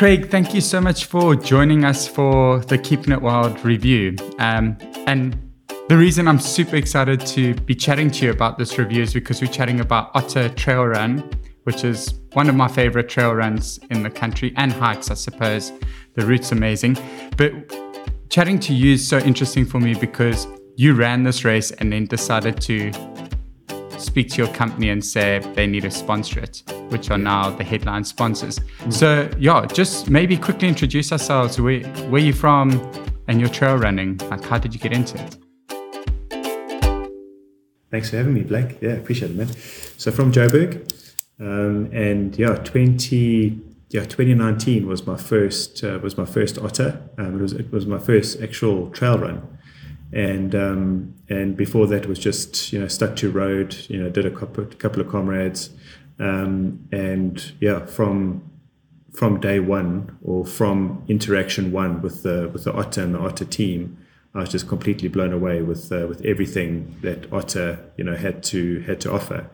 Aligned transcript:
Craig, 0.00 0.30
thank 0.30 0.54
you 0.54 0.62
so 0.62 0.80
much 0.80 1.04
for 1.04 1.36
joining 1.36 1.84
us 1.84 2.08
for 2.08 2.60
the 2.60 2.78
Keeping 2.78 3.12
It 3.12 3.20
Wild 3.20 3.62
review. 3.62 4.16
Um, 4.38 4.78
and 5.06 5.36
the 5.90 5.96
reason 5.98 6.26
I'm 6.26 6.38
super 6.38 6.76
excited 6.76 7.20
to 7.26 7.54
be 7.66 7.74
chatting 7.74 8.10
to 8.12 8.24
you 8.24 8.30
about 8.30 8.56
this 8.56 8.78
review 8.78 9.02
is 9.02 9.12
because 9.12 9.42
we're 9.42 9.52
chatting 9.52 9.80
about 9.80 10.10
Otter 10.14 10.48
Trail 10.48 10.86
Run, 10.86 11.30
which 11.64 11.84
is 11.84 12.14
one 12.32 12.48
of 12.48 12.54
my 12.54 12.66
favorite 12.66 13.10
trail 13.10 13.34
runs 13.34 13.78
in 13.90 14.02
the 14.02 14.08
country 14.08 14.54
and 14.56 14.72
hikes, 14.72 15.10
I 15.10 15.14
suppose. 15.14 15.70
The 16.14 16.24
route's 16.24 16.50
amazing. 16.50 16.96
But 17.36 17.52
chatting 18.30 18.58
to 18.60 18.72
you 18.72 18.94
is 18.94 19.06
so 19.06 19.18
interesting 19.18 19.66
for 19.66 19.80
me 19.80 19.92
because 19.92 20.46
you 20.76 20.94
ran 20.94 21.24
this 21.24 21.44
race 21.44 21.72
and 21.72 21.92
then 21.92 22.06
decided 22.06 22.58
to 22.62 22.90
speak 23.98 24.30
to 24.30 24.44
your 24.44 24.52
company 24.54 24.88
and 24.88 25.04
say 25.04 25.40
they 25.54 25.66
need 25.66 25.82
to 25.82 25.90
sponsor 25.90 26.40
it, 26.40 26.62
which 26.90 27.10
are 27.10 27.18
now 27.18 27.50
the 27.50 27.64
headline 27.64 28.04
sponsors. 28.04 28.58
Mm-hmm. 28.58 28.90
So, 28.90 29.30
yeah, 29.38 29.66
just 29.66 30.10
maybe 30.10 30.36
quickly 30.36 30.68
introduce 30.68 31.12
ourselves. 31.12 31.60
Where, 31.60 31.80
where 32.10 32.22
you 32.22 32.32
from 32.32 32.70
and 33.28 33.40
your 33.40 33.48
trail 33.48 33.76
running? 33.76 34.18
Like, 34.30 34.44
how 34.44 34.58
did 34.58 34.74
you 34.74 34.80
get 34.80 34.92
into 34.92 35.18
it? 35.22 35.36
Thanks 37.90 38.10
for 38.10 38.18
having 38.18 38.34
me, 38.34 38.42
Blake. 38.42 38.78
Yeah, 38.80 38.92
appreciate 38.92 39.32
it, 39.32 39.36
man. 39.36 39.48
So, 39.96 40.10
from 40.10 40.32
Joburg, 40.32 40.88
um, 41.40 41.90
and 41.92 42.36
yeah, 42.38 42.54
20 42.56 43.70
yeah, 43.90 44.04
2019 44.04 44.86
was 44.86 45.04
my 45.04 45.16
first 45.16 45.82
uh, 45.82 45.98
was 46.00 46.16
my 46.16 46.24
first 46.24 46.58
otter. 46.58 47.02
Um, 47.18 47.34
it 47.34 47.42
was 47.42 47.52
it 47.52 47.72
was 47.72 47.86
my 47.86 47.98
first 47.98 48.40
actual 48.40 48.88
trail 48.90 49.18
run, 49.18 49.58
and 50.12 50.54
um, 50.54 51.14
and 51.28 51.56
before 51.56 51.88
that 51.88 52.06
was 52.06 52.20
just 52.20 52.72
you 52.72 52.78
know 52.78 52.86
stuck 52.86 53.16
to 53.16 53.30
road. 53.30 53.76
You 53.88 54.04
know, 54.04 54.08
did 54.08 54.26
a 54.26 54.30
couple, 54.30 54.64
couple 54.66 55.00
of 55.00 55.08
comrades, 55.08 55.70
um, 56.20 56.86
and 56.92 57.52
yeah, 57.60 57.86
from 57.86 58.42
from 59.12 59.40
day 59.40 59.58
one 59.58 60.16
or 60.22 60.46
from 60.46 61.02
interaction 61.08 61.72
one 61.72 62.00
with 62.02 62.22
the 62.22 62.48
with 62.52 62.64
the 62.64 62.72
otter 62.72 63.02
and 63.02 63.14
the 63.14 63.18
otter 63.18 63.44
team, 63.44 63.96
I 64.34 64.40
was 64.40 64.50
just 64.50 64.68
completely 64.68 65.08
blown 65.08 65.32
away 65.32 65.62
with 65.62 65.90
uh, 65.90 66.06
with 66.06 66.24
everything 66.24 66.96
that 67.02 67.32
otter 67.32 67.78
you 67.96 68.04
know 68.04 68.14
had 68.14 68.42
to 68.44 68.80
had 68.80 69.00
to 69.00 69.12
offer. 69.12 69.50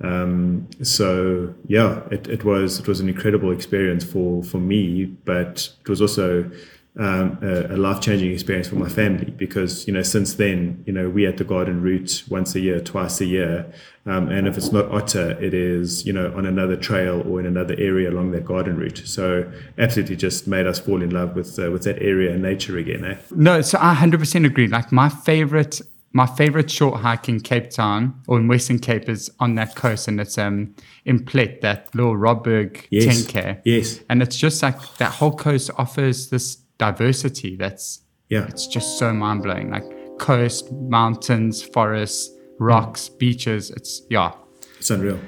Um, 0.00 0.68
so 0.82 1.54
yeah, 1.68 2.02
it, 2.10 2.26
it 2.26 2.44
was 2.44 2.80
it 2.80 2.88
was 2.88 2.98
an 2.98 3.08
incredible 3.08 3.52
experience 3.52 4.04
for 4.04 4.42
for 4.42 4.58
me, 4.58 5.04
but 5.04 5.70
it 5.80 5.88
was 5.88 6.00
also 6.00 6.50
um, 6.98 7.38
a, 7.40 7.74
a 7.74 7.76
life 7.76 8.02
changing 8.02 8.32
experience 8.32 8.68
for 8.68 8.76
my 8.76 8.88
family 8.88 9.30
because 9.30 9.86
you 9.86 9.94
know 9.94 10.02
since 10.02 10.34
then 10.34 10.84
you 10.86 10.92
know 10.92 11.08
we 11.08 11.26
at 11.26 11.38
the 11.38 11.44
garden 11.44 11.80
route 11.80 12.22
once 12.28 12.54
a 12.54 12.60
year, 12.60 12.80
twice 12.80 13.20
a 13.20 13.24
year, 13.24 13.72
um, 14.04 14.28
and 14.28 14.46
if 14.46 14.58
it's 14.58 14.72
not 14.72 14.90
otter, 14.90 15.30
it 15.42 15.54
is 15.54 16.04
you 16.04 16.12
know 16.12 16.32
on 16.36 16.44
another 16.44 16.76
trail 16.76 17.22
or 17.26 17.40
in 17.40 17.46
another 17.46 17.74
area 17.78 18.10
along 18.10 18.32
that 18.32 18.44
garden 18.44 18.76
route. 18.76 19.02
So 19.06 19.50
absolutely 19.78 20.16
just 20.16 20.46
made 20.46 20.66
us 20.66 20.78
fall 20.78 21.02
in 21.02 21.10
love 21.10 21.34
with 21.34 21.58
uh, 21.58 21.70
with 21.70 21.84
that 21.84 22.02
area 22.02 22.32
and 22.32 22.42
nature 22.42 22.76
again. 22.76 23.04
Eh? 23.04 23.16
No, 23.30 23.62
so 23.62 23.78
I 23.80 23.94
hundred 23.94 24.20
percent 24.20 24.44
agree. 24.44 24.68
Like 24.68 24.92
my 24.92 25.08
favorite 25.08 25.80
my 26.12 26.26
favorite 26.26 26.70
short 26.70 27.00
hike 27.00 27.26
in 27.28 27.40
Cape 27.40 27.70
Town 27.70 28.20
or 28.28 28.38
in 28.38 28.48
Western 28.48 28.78
Cape 28.78 29.08
is 29.08 29.30
on 29.40 29.54
that 29.54 29.76
coast, 29.76 30.08
and 30.08 30.20
it's 30.20 30.36
um 30.36 30.74
in 31.06 31.24
Plett, 31.24 31.62
that 31.62 31.88
little 31.94 32.16
Robberg 32.16 32.86
yes. 32.90 33.06
10k. 33.06 33.62
Yes. 33.64 34.00
And 34.08 34.22
it's 34.22 34.36
just 34.36 34.62
like 34.62 34.76
that 34.98 35.12
whole 35.12 35.34
coast 35.34 35.70
offers 35.78 36.28
this 36.28 36.61
diversity 36.82 37.54
that's 37.54 38.02
yeah, 38.28 38.46
it's 38.48 38.66
just 38.66 38.98
so 38.98 39.12
mind 39.12 39.42
blowing. 39.42 39.70
Like 39.70 39.84
coast, 40.18 40.72
mountains, 40.72 41.62
forests, 41.62 42.34
rocks, 42.58 43.10
beaches. 43.10 43.70
It's 43.70 44.02
yeah, 44.08 44.32
it's 44.78 44.90
unreal. 44.90 45.20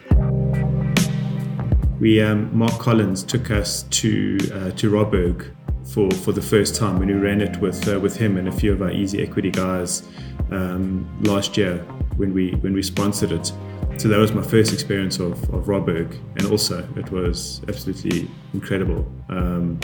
We 2.01 2.23
um, 2.23 2.57
Mark 2.57 2.79
Collins 2.79 3.23
took 3.23 3.51
us 3.51 3.83
to 4.01 4.39
uh, 4.55 4.71
to 4.71 4.91
Robberg 4.91 5.55
for 5.93 6.11
for 6.11 6.33
the 6.33 6.41
first 6.41 6.77
time 6.77 6.99
when 6.99 7.09
we 7.09 7.15
ran 7.15 7.43
it 7.43 7.61
with 7.61 7.87
uh, 7.87 8.01
with 8.01 8.17
him 8.17 8.39
and 8.39 8.49
a 8.49 8.53
few 8.53 8.73
of 8.73 8.81
our 8.81 8.91
easy 8.91 9.23
equity 9.23 9.51
guys 9.51 10.03
um, 10.51 11.07
last 11.23 11.59
year 11.59 11.79
when 12.17 12.33
we 12.33 12.53
when 12.63 12.73
we 12.73 12.83
sponsored 12.83 13.33
it. 13.33 13.53
So 13.97 14.09
that 14.09 14.19
was 14.19 14.33
my 14.33 14.43
first 14.43 14.73
experience 14.73 15.21
of, 15.21 15.33
of 15.55 15.67
Robberg, 15.67 16.19
and 16.37 16.47
also 16.47 16.89
it 16.97 17.11
was 17.13 17.61
absolutely 17.69 18.29
incredible. 18.55 19.07
Um, 19.29 19.79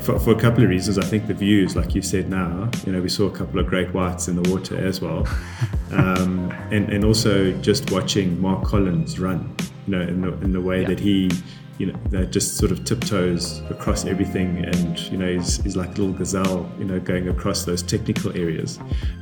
for, 0.00 0.18
for, 0.18 0.30
a 0.30 0.38
couple 0.38 0.62
of 0.62 0.70
reasons, 0.70 0.98
I 0.98 1.04
think 1.04 1.26
the 1.26 1.34
views, 1.34 1.74
like 1.74 1.94
you 1.94 2.02
said 2.02 2.28
now, 2.28 2.70
you 2.86 2.92
know, 2.92 3.00
we 3.00 3.08
saw 3.08 3.26
a 3.26 3.30
couple 3.30 3.58
of 3.58 3.66
great 3.66 3.92
whites 3.92 4.28
in 4.28 4.40
the 4.40 4.48
water 4.50 4.76
as 4.76 5.00
well, 5.00 5.26
um, 5.90 6.50
and 6.70 6.88
and 6.90 7.04
also 7.04 7.52
just 7.60 7.90
watching 7.90 8.40
Mark 8.40 8.64
Collins 8.64 9.18
run, 9.18 9.54
you 9.86 9.96
know, 9.96 10.00
in 10.00 10.20
the 10.20 10.32
in 10.44 10.52
the 10.52 10.60
way 10.60 10.82
yeah. 10.82 10.88
that 10.88 11.00
he 11.00 11.30
you 11.78 11.86
know, 11.86 11.98
that 12.10 12.30
just 12.30 12.56
sort 12.56 12.70
of 12.70 12.84
tiptoes 12.84 13.60
across 13.70 14.04
everything 14.04 14.64
and, 14.64 14.98
you 15.10 15.16
know, 15.16 15.32
he's, 15.32 15.62
he's 15.62 15.76
like 15.76 15.88
a 15.88 16.00
little 16.00 16.12
gazelle, 16.12 16.70
you 16.78 16.84
know, 16.84 17.00
going 17.00 17.28
across 17.28 17.64
those 17.64 17.82
technical 17.82 18.36
areas, 18.36 18.78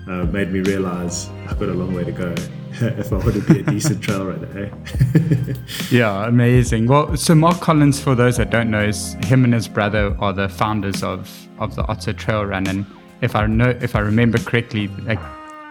uh, 0.09 0.25
made 0.25 0.51
me 0.51 0.61
realize 0.61 1.29
I've 1.49 1.59
got 1.59 1.69
a 1.69 1.75
long 1.75 1.95
way 1.95 2.05
to 2.05 2.13
go 2.13 2.35
if 2.73 3.13
I 3.13 3.17
want 3.17 3.35
to 3.35 3.41
be 3.41 3.61
a 3.61 3.63
decent 3.63 4.03
trail 4.03 4.27
runner. 4.27 4.49
Eh? 4.59 5.55
yeah, 5.91 6.27
amazing. 6.27 6.87
Well, 6.87 7.17
so 7.17 7.35
Mark 7.35 7.61
Collins, 7.61 8.01
for 8.01 8.15
those 8.15 8.37
that 8.37 8.51
don't 8.51 8.71
know, 8.71 8.85
is 8.85 9.15
him 9.25 9.45
and 9.45 9.55
his 9.55 9.69
brother 9.69 10.17
are 10.21 10.33
the 10.33 10.49
founders 10.49 11.03
of, 11.03 11.31
of 11.59 11.75
the 11.77 11.87
Otter 11.87 12.13
Trail 12.13 12.45
Run. 12.45 12.67
And 12.67 12.85
if 13.23 13.35
I 13.35 13.47
know, 13.47 13.71
if 13.81 13.97
I 13.97 14.01
remember 14.01 14.39
correctly, 14.39 14.89
like 15.05 15.21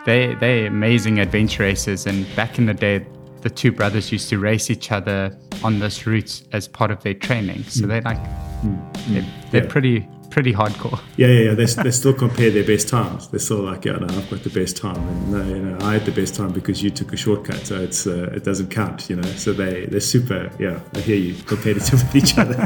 they, 0.05 0.35
they're 0.35 0.67
amazing 0.67 1.19
adventure 1.19 1.63
racers. 1.63 2.05
And 2.05 2.25
back 2.35 2.57
in 2.57 2.65
the 2.65 2.73
day, 2.73 3.05
the 3.41 3.49
two 3.49 3.71
brothers 3.71 4.11
used 4.11 4.29
to 4.29 4.39
race 4.39 4.69
each 4.69 4.91
other 4.91 5.35
on 5.63 5.79
this 5.79 6.05
route 6.05 6.43
as 6.51 6.67
part 6.67 6.91
of 6.91 7.01
their 7.03 7.13
training. 7.13 7.63
So 7.63 7.85
mm. 7.85 7.87
they're 7.87 8.01
like, 8.01 8.23
mm. 8.61 9.13
they're, 9.13 9.25
they're 9.51 9.63
yeah. 9.63 9.71
pretty 9.71 10.07
pretty 10.29 10.53
hardcore. 10.53 10.99
Yeah, 11.17 11.27
yeah, 11.27 11.39
yeah. 11.49 11.53
They, 11.53 11.65
they 11.65 11.91
still 11.91 12.13
compare 12.13 12.51
their 12.51 12.63
best 12.63 12.87
times. 12.87 13.27
They're 13.27 13.39
still 13.39 13.63
like, 13.63 13.85
yeah, 13.85 13.93
no, 13.93 14.05
I've 14.05 14.29
got 14.29 14.43
the 14.43 14.49
best 14.49 14.77
time, 14.77 14.95
and 14.97 15.31
no, 15.31 15.43
you 15.43 15.59
know, 15.59 15.85
I 15.85 15.93
had 15.93 16.05
the 16.05 16.11
best 16.11 16.35
time 16.35 16.51
because 16.51 16.81
you 16.81 16.89
took 16.89 17.13
a 17.13 17.17
shortcut, 17.17 17.65
so 17.65 17.81
it's 17.81 18.07
uh, 18.07 18.31
it 18.33 18.43
doesn't 18.43 18.69
count, 18.69 19.09
you 19.09 19.15
know. 19.15 19.29
So 19.33 19.53
they 19.53 19.85
they're 19.85 19.99
super. 19.99 20.51
Yeah, 20.59 20.79
I 20.93 20.99
hear 20.99 21.17
you, 21.17 21.35
competitive 21.43 22.01
with 22.13 22.15
each 22.15 22.37
other. 22.37 22.63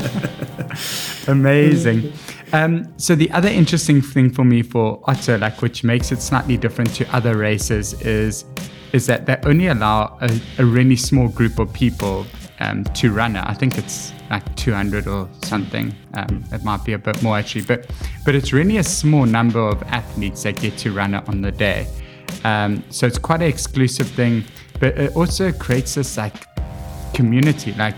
Amazing. 1.31 2.13
Um, 2.51 2.93
so 2.97 3.15
the 3.15 3.31
other 3.31 3.49
interesting 3.49 4.01
thing 4.01 4.29
for 4.29 4.43
me 4.43 4.61
for 4.61 5.01
Otter, 5.05 5.37
like 5.37 5.61
which 5.61 5.83
makes 5.83 6.11
it 6.11 6.21
slightly 6.21 6.57
different 6.57 6.93
to 6.95 7.15
other 7.15 7.35
races, 7.35 7.93
is 8.01 8.45
is 8.93 9.07
that 9.07 9.25
they 9.25 9.37
only 9.43 9.67
allow 9.67 10.17
a, 10.21 10.41
a 10.59 10.65
really 10.65 10.95
small 10.95 11.27
group 11.27 11.59
of 11.59 11.73
people 11.73 12.25
um, 12.59 12.83
to 12.85 13.11
run 13.11 13.35
it. 13.35 13.43
I 13.45 13.53
think 13.53 13.77
it's 13.77 14.13
like 14.29 14.55
200 14.55 15.07
or 15.07 15.27
something. 15.43 15.93
Um, 16.13 16.43
it 16.51 16.63
might 16.63 16.85
be 16.85 16.93
a 16.93 16.97
bit 16.97 17.21
more 17.21 17.37
actually, 17.37 17.65
but 17.65 17.91
but 18.23 18.35
it's 18.35 18.53
really 18.53 18.77
a 18.77 18.83
small 18.83 19.25
number 19.25 19.59
of 19.59 19.81
athletes 19.83 20.43
that 20.43 20.59
get 20.61 20.77
to 20.79 20.91
run 20.91 21.13
it 21.13 21.27
on 21.27 21.41
the 21.41 21.51
day. 21.51 21.87
Um, 22.43 22.83
so 22.89 23.05
it's 23.07 23.17
quite 23.17 23.41
an 23.41 23.47
exclusive 23.47 24.07
thing, 24.07 24.43
but 24.79 24.97
it 24.97 25.15
also 25.15 25.51
creates 25.51 25.95
this 25.95 26.17
like 26.17 26.45
community. 27.13 27.73
Like 27.73 27.95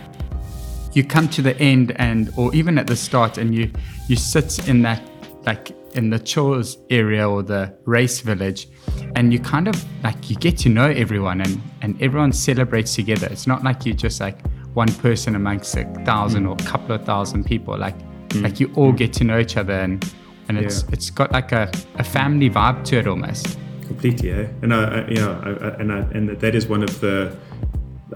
you 0.94 1.04
come 1.04 1.28
to 1.30 1.42
the 1.42 1.58
end 1.60 1.94
and 1.98 2.32
or 2.38 2.54
even 2.56 2.78
at 2.78 2.88
the 2.88 2.96
start, 2.96 3.38
and 3.38 3.54
you 3.54 3.72
you 4.08 4.16
sit 4.16 4.68
in 4.68 4.82
that 4.84 5.02
like 5.46 5.72
in 5.96 6.10
the 6.10 6.20
chores 6.20 6.78
area 6.90 7.28
or 7.28 7.42
the 7.42 7.74
race 7.86 8.20
village 8.20 8.68
and 9.16 9.32
you 9.32 9.40
kind 9.40 9.68
of 9.68 9.76
like 10.04 10.30
you 10.30 10.36
get 10.36 10.58
to 10.58 10.70
know 10.70 10.88
everyone 10.88 11.42
and 11.42 11.62
and 11.82 12.00
everyone 12.02 12.32
celebrates 12.32 12.96
together 12.96 13.28
it's 13.32 13.48
not 13.48 13.64
like 13.64 13.86
you're 13.86 13.96
just 13.96 14.20
like 14.20 14.46
one 14.74 14.92
person 14.96 15.36
amongst 15.36 15.76
a 15.76 15.86
thousand 16.06 16.44
mm. 16.44 16.50
or 16.50 16.54
a 16.54 16.70
couple 16.70 16.94
of 16.94 17.04
thousand 17.06 17.46
people 17.46 17.78
like 17.78 17.98
mm. 18.30 18.44
like 18.44 18.60
you 18.60 18.72
all 18.76 18.92
get 18.92 19.14
to 19.14 19.24
know 19.24 19.40
each 19.40 19.58
other 19.58 19.74
and 19.74 20.14
and 20.50 20.58
it's 20.58 20.84
yeah. 20.84 20.90
it's 20.92 21.10
got 21.10 21.32
like 21.32 21.52
a, 21.52 21.72
a 21.96 22.04
family 22.04 22.50
vibe 22.50 22.84
to 22.84 22.98
it 22.98 23.08
almost 23.08 23.58
completely 23.88 24.32
eh? 24.32 24.48
and 24.62 24.74
I, 24.74 24.84
I 24.84 25.08
you 25.08 25.16
know 25.16 25.42
I, 25.44 25.50
I, 25.50 25.70
and 25.80 25.92
I, 25.92 25.98
and 26.14 26.30
that 26.30 26.56
is 26.56 26.68
one 26.68 26.84
of 26.84 27.00
the 27.00 27.36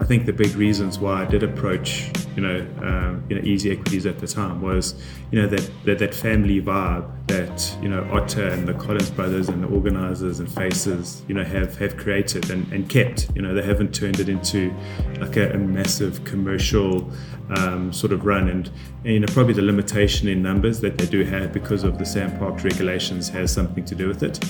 I 0.00 0.04
think 0.06 0.24
the 0.24 0.32
big 0.32 0.56
reasons 0.56 0.98
why 0.98 1.22
I 1.22 1.24
did 1.26 1.42
approach, 1.42 2.10
you 2.34 2.42
know, 2.42 2.66
um, 2.82 3.22
you 3.28 3.36
know, 3.36 3.42
Easy 3.44 3.70
Equities 3.70 4.06
at 4.06 4.18
the 4.18 4.26
time 4.26 4.62
was, 4.62 4.94
you 5.30 5.40
know, 5.40 5.46
that, 5.46 5.70
that 5.84 5.98
that 5.98 6.14
family 6.14 6.60
vibe 6.60 7.08
that 7.26 7.76
you 7.80 7.88
know 7.88 8.02
Otter 8.10 8.48
and 8.48 8.66
the 8.66 8.74
Collins 8.74 9.10
brothers 9.10 9.48
and 9.48 9.62
the 9.62 9.68
organisers 9.68 10.40
and 10.40 10.50
faces, 10.50 11.22
you 11.28 11.34
know, 11.34 11.44
have 11.44 11.76
have 11.76 11.98
created 11.98 12.50
and, 12.50 12.72
and 12.72 12.88
kept. 12.88 13.28
You 13.36 13.42
know, 13.42 13.54
they 13.54 13.62
haven't 13.62 13.94
turned 13.94 14.20
it 14.20 14.28
into 14.30 14.74
like 15.20 15.36
a, 15.36 15.52
a 15.52 15.58
massive 15.58 16.24
commercial 16.24 17.10
um, 17.50 17.92
sort 17.92 18.12
of 18.12 18.24
run, 18.24 18.48
and, 18.48 18.70
and, 19.04 19.12
you 19.12 19.20
know, 19.20 19.28
probably 19.28 19.52
the 19.52 19.62
limitation 19.62 20.28
in 20.28 20.42
numbers 20.42 20.80
that 20.80 20.96
they 20.96 21.06
do 21.06 21.24
have 21.24 21.52
because 21.52 21.84
of 21.84 21.98
the 21.98 22.04
SANParks 22.04 22.64
regulations 22.64 23.28
has 23.28 23.52
something 23.52 23.84
to 23.84 23.94
do 23.94 24.08
with 24.08 24.22
it. 24.22 24.42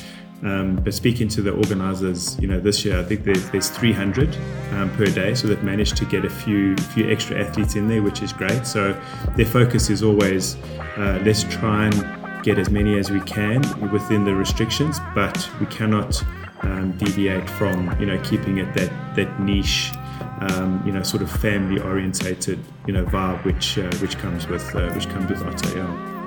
Um, 0.42 0.76
but 0.76 0.94
speaking 0.94 1.28
to 1.28 1.42
the 1.42 1.52
organisers, 1.52 2.38
you 2.40 2.48
know, 2.48 2.58
this 2.58 2.84
year 2.84 2.98
I 2.98 3.04
think 3.04 3.25
there's, 3.25 3.50
there's 3.50 3.69
300 3.69 4.34
um, 4.72 4.90
per 4.96 5.06
day, 5.06 5.34
so 5.34 5.48
they've 5.48 5.62
managed 5.62 5.96
to 5.98 6.04
get 6.06 6.25
a 6.25 6.31
few 6.31 6.76
few 6.76 7.10
extra 7.10 7.38
athletes 7.38 7.75
in 7.76 7.88
there, 7.88 8.02
which 8.02 8.22
is 8.22 8.32
great. 8.32 8.66
So 8.66 8.98
their 9.37 9.46
focus 9.46 9.90
is 9.90 10.02
always 10.02 10.56
uh, 10.96 11.20
let's 11.25 11.44
try 11.44 11.87
and 11.87 12.42
get 12.42 12.58
as 12.58 12.70
many 12.70 12.98
as 12.98 13.10
we 13.10 13.20
can 13.20 13.60
within 13.90 14.25
the 14.25 14.34
restrictions, 14.34 14.98
but 15.14 15.50
we 15.60 15.66
cannot 15.66 16.22
um, 16.62 16.92
deviate 16.92 17.48
from 17.50 17.98
you 18.00 18.06
know 18.06 18.19
keeping 18.22 18.58
it 18.58 18.75
that 18.75 19.16
that 19.16 19.40
niche 19.40 19.92
um, 20.40 20.82
you 20.87 20.92
know, 20.92 21.02
sort 21.02 21.22
of 21.22 21.31
family 21.31 21.81
orientated, 21.81 22.58
you 22.87 22.92
know, 22.92 23.04
vibe 23.04 23.44
which 23.44 23.78
uh, 23.78 23.90
which 23.98 24.16
comes 24.19 24.46
with 24.46 24.75
uh, 24.75 24.90
which 24.92 25.08
comes 25.08 25.28
with 25.28 25.42
Otter. 25.42 26.19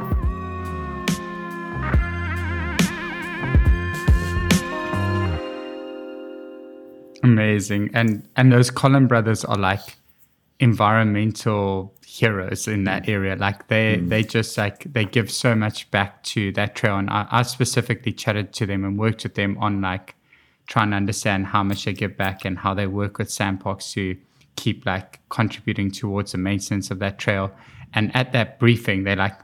Amazing. 7.33 7.91
And 7.93 8.27
and 8.35 8.51
those 8.51 8.69
Collin 8.71 9.07
brothers 9.07 9.43
are 9.45 9.57
like 9.57 9.97
environmental 10.59 11.93
heroes 12.05 12.67
in 12.67 12.83
that 12.85 13.09
area. 13.09 13.35
Like 13.35 13.67
they 13.67 13.97
mm. 13.97 14.09
they 14.09 14.23
just 14.23 14.57
like 14.57 14.91
they 14.93 15.05
give 15.05 15.31
so 15.31 15.55
much 15.55 15.89
back 15.91 16.23
to 16.33 16.51
that 16.53 16.75
trail. 16.75 16.97
And 16.97 17.09
I, 17.09 17.27
I 17.31 17.41
specifically 17.43 18.13
chatted 18.13 18.53
to 18.53 18.65
them 18.65 18.83
and 18.85 18.97
worked 18.97 19.23
with 19.23 19.35
them 19.35 19.57
on 19.59 19.81
like 19.81 20.15
trying 20.67 20.91
to 20.91 20.95
understand 20.95 21.47
how 21.47 21.63
much 21.63 21.85
they 21.85 21.93
give 21.93 22.15
back 22.15 22.45
and 22.45 22.57
how 22.57 22.73
they 22.73 22.87
work 22.87 23.17
with 23.17 23.29
SANParks 23.29 23.91
to 23.93 24.17
keep 24.55 24.85
like 24.85 25.19
contributing 25.29 25.91
towards 25.91 26.31
the 26.31 26.37
maintenance 26.37 26.91
of 26.91 26.99
that 26.99 27.17
trail. 27.17 27.51
And 27.93 28.15
at 28.15 28.31
that 28.33 28.59
briefing, 28.59 29.03
they 29.03 29.15
like 29.15 29.37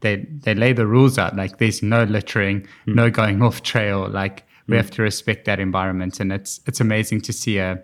they 0.00 0.26
they 0.44 0.54
lay 0.54 0.72
the 0.72 0.86
rules 0.86 1.18
out. 1.18 1.36
Like 1.36 1.58
there's 1.58 1.82
no 1.82 2.04
littering, 2.04 2.62
mm. 2.62 2.94
no 2.94 3.10
going 3.10 3.42
off 3.42 3.62
trail. 3.62 4.08
Like 4.08 4.44
we 4.68 4.76
have 4.76 4.90
to 4.92 5.02
respect 5.02 5.46
that 5.46 5.58
environment. 5.58 6.20
And 6.20 6.32
it's 6.32 6.60
it's 6.66 6.80
amazing 6.80 7.22
to 7.22 7.32
see 7.32 7.58
a 7.58 7.82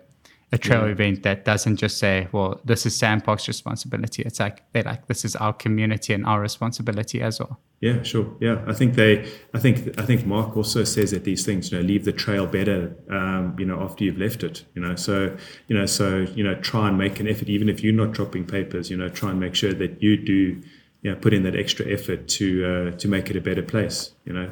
a 0.51 0.57
trail 0.57 0.85
yeah. 0.85 0.91
event 0.91 1.23
that 1.23 1.43
doesn't 1.43 1.77
just 1.77 1.97
say, 1.97 2.27
well, 2.31 2.61
this 2.63 2.85
is 2.85 2.97
SANParks' 2.97 3.47
responsibility. 3.47 4.21
It's 4.23 4.39
like 4.39 4.63
they're 4.71 4.83
like, 4.83 5.07
this 5.07 5.25
is 5.25 5.35
our 5.35 5.53
community 5.53 6.13
and 6.13 6.25
our 6.25 6.39
responsibility 6.39 7.21
as 7.21 7.39
well. 7.39 7.59
Yeah, 7.81 8.03
sure. 8.03 8.35
Yeah, 8.39 8.63
I 8.67 8.73
think 8.73 8.95
they, 8.95 9.27
I 9.53 9.59
think, 9.59 9.99
I 9.99 10.05
think 10.05 10.25
Mark 10.25 10.55
also 10.55 10.83
says 10.83 11.11
that 11.11 11.23
these 11.23 11.45
things, 11.45 11.71
you 11.71 11.77
know, 11.77 11.83
leave 11.83 12.05
the 12.05 12.13
trail 12.13 12.47
better, 12.47 12.95
um, 13.09 13.55
you 13.59 13.65
know, 13.65 13.81
after 13.81 14.03
you've 14.03 14.17
left 14.17 14.43
it. 14.43 14.65
You 14.75 14.81
know, 14.81 14.95
so 14.95 15.35
you 15.67 15.77
know, 15.77 15.85
so 15.85 16.19
you 16.35 16.43
know, 16.43 16.55
try 16.55 16.87
and 16.87 16.97
make 16.97 17.19
an 17.19 17.27
effort, 17.27 17.49
even 17.49 17.67
if 17.67 17.83
you're 17.83 17.93
not 17.93 18.11
dropping 18.11 18.45
papers. 18.45 18.89
You 18.89 18.97
know, 18.97 19.09
try 19.09 19.31
and 19.31 19.39
make 19.39 19.55
sure 19.55 19.73
that 19.73 20.01
you 20.01 20.15
do, 20.15 20.61
you 21.01 21.11
know, 21.11 21.15
put 21.15 21.33
in 21.33 21.43
that 21.43 21.55
extra 21.55 21.85
effort 21.91 22.27
to 22.29 22.47
uh, 22.65 22.97
to 22.97 23.07
make 23.07 23.29
it 23.29 23.35
a 23.35 23.41
better 23.41 23.63
place. 23.63 24.11
You 24.25 24.33
know, 24.33 24.51